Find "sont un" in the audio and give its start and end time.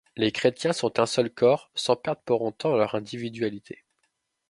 0.73-1.05